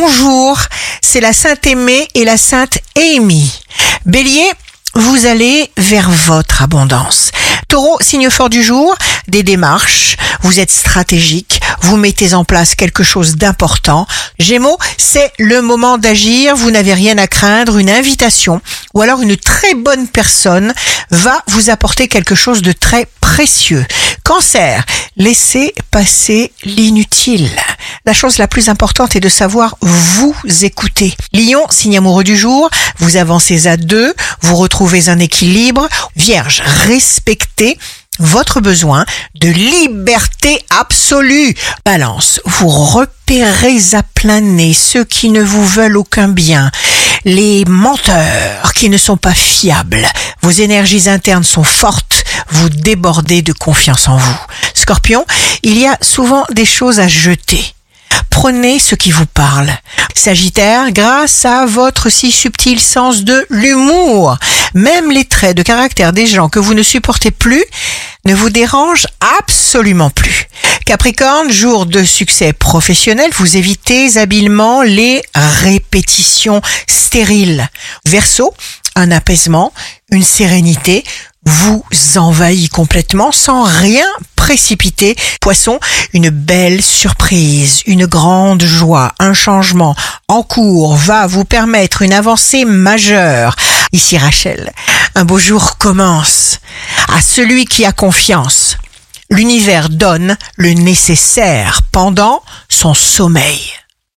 bonjour, 0.00 0.60
c'est 1.02 1.20
la 1.20 1.32
Sainte 1.32 1.66
Aimée 1.66 2.06
et 2.14 2.24
la 2.24 2.36
Sainte 2.36 2.78
Amy. 2.96 3.52
Bélier, 4.06 4.48
vous 4.94 5.26
allez 5.26 5.70
vers 5.76 6.08
votre 6.08 6.62
abondance. 6.62 7.32
Taureau, 7.66 7.98
signe 8.00 8.30
fort 8.30 8.48
du 8.48 8.62
jour, 8.62 8.96
des 9.26 9.42
démarches, 9.42 10.16
vous 10.42 10.60
êtes 10.60 10.70
stratégique, 10.70 11.60
vous 11.80 11.96
mettez 11.96 12.34
en 12.34 12.44
place 12.44 12.76
quelque 12.76 13.02
chose 13.02 13.36
d'important. 13.36 14.06
Gémeaux, 14.38 14.78
c'est 14.96 15.32
le 15.38 15.62
moment 15.62 15.98
d'agir, 15.98 16.54
vous 16.54 16.70
n'avez 16.70 16.94
rien 16.94 17.18
à 17.18 17.26
craindre, 17.26 17.76
une 17.78 17.90
invitation 17.90 18.60
ou 18.94 19.02
alors 19.02 19.20
une 19.20 19.36
très 19.36 19.74
bonne 19.74 20.06
personne 20.06 20.72
va 21.10 21.42
vous 21.48 21.70
apporter 21.70 22.06
quelque 22.06 22.36
chose 22.36 22.62
de 22.62 22.72
très 22.72 23.08
précieux. 23.20 23.84
Cancer, 24.24 24.84
laissez 25.16 25.74
passer 25.90 26.52
l'inutile. 26.64 27.50
La 28.08 28.14
chose 28.14 28.38
la 28.38 28.48
plus 28.48 28.70
importante 28.70 29.16
est 29.16 29.20
de 29.20 29.28
savoir 29.28 29.76
vous 29.82 30.34
écouter. 30.62 31.14
Lion, 31.34 31.66
signe 31.68 31.98
amoureux 31.98 32.24
du 32.24 32.38
jour, 32.38 32.70
vous 33.00 33.18
avancez 33.18 33.66
à 33.66 33.76
deux, 33.76 34.14
vous 34.40 34.56
retrouvez 34.56 35.10
un 35.10 35.18
équilibre. 35.18 35.86
Vierge, 36.16 36.62
respectez 36.86 37.76
votre 38.18 38.62
besoin 38.62 39.04
de 39.34 39.50
liberté 39.50 40.64
absolue. 40.70 41.54
Balance, 41.84 42.40
vous 42.46 42.70
repérez 42.70 43.76
à 43.92 44.02
plein 44.02 44.40
nez 44.40 44.72
ceux 44.72 45.04
qui 45.04 45.28
ne 45.28 45.42
vous 45.42 45.66
veulent 45.66 45.98
aucun 45.98 46.28
bien, 46.28 46.70
les 47.26 47.66
menteurs 47.66 48.72
qui 48.72 48.88
ne 48.88 48.96
sont 48.96 49.18
pas 49.18 49.34
fiables. 49.34 50.08
Vos 50.40 50.50
énergies 50.50 51.10
internes 51.10 51.44
sont 51.44 51.62
fortes, 51.62 52.24
vous 52.48 52.70
débordez 52.70 53.42
de 53.42 53.52
confiance 53.52 54.08
en 54.08 54.16
vous. 54.16 54.38
Scorpion, 54.72 55.26
il 55.62 55.78
y 55.78 55.86
a 55.86 55.98
souvent 56.00 56.46
des 56.54 56.64
choses 56.64 57.00
à 57.00 57.06
jeter. 57.06 57.74
Prenez 58.40 58.78
ce 58.78 58.94
qui 58.94 59.10
vous 59.10 59.26
parle. 59.26 59.68
Sagittaire, 60.14 60.92
grâce 60.92 61.44
à 61.44 61.66
votre 61.66 62.08
si 62.08 62.30
subtil 62.30 62.78
sens 62.78 63.24
de 63.24 63.44
l'humour, 63.50 64.38
même 64.74 65.10
les 65.10 65.24
traits 65.24 65.56
de 65.56 65.64
caractère 65.64 66.12
des 66.12 66.28
gens 66.28 66.48
que 66.48 66.60
vous 66.60 66.72
ne 66.72 66.84
supportez 66.84 67.32
plus 67.32 67.64
ne 68.26 68.36
vous 68.36 68.48
dérangent 68.48 69.08
absolument 69.40 70.10
plus. 70.10 70.46
Capricorne, 70.86 71.50
jour 71.50 71.84
de 71.84 72.04
succès 72.04 72.52
professionnel, 72.52 73.32
vous 73.34 73.56
évitez 73.56 74.18
habilement 74.18 74.82
les 74.82 75.20
répétitions 75.34 76.62
stériles. 76.86 77.68
Verseau, 78.06 78.54
un 78.94 79.10
apaisement, 79.10 79.72
une 80.12 80.22
sérénité 80.22 81.02
vous 81.44 81.84
envahit 82.14 82.70
complètement 82.70 83.32
sans 83.32 83.64
rien 83.64 84.06
précipiter. 84.48 85.14
Poisson, 85.42 85.78
une 86.14 86.30
belle 86.30 86.80
surprise, 86.80 87.82
une 87.84 88.06
grande 88.06 88.62
joie, 88.62 89.12
un 89.18 89.34
changement 89.34 89.94
en 90.26 90.42
cours 90.42 90.96
va 90.96 91.26
vous 91.26 91.44
permettre 91.44 92.00
une 92.00 92.14
avancée 92.14 92.64
majeure. 92.64 93.54
Ici 93.92 94.16
Rachel, 94.16 94.72
un 95.14 95.26
beau 95.26 95.38
jour 95.38 95.76
commence. 95.76 96.60
À 97.14 97.20
celui 97.20 97.66
qui 97.66 97.84
a 97.84 97.92
confiance, 97.92 98.78
l'univers 99.28 99.90
donne 99.90 100.38
le 100.56 100.72
nécessaire 100.72 101.82
pendant 101.92 102.42
son 102.70 102.94
sommeil. 102.94 103.77